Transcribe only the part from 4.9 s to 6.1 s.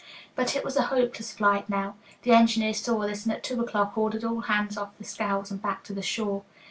the scows and back to the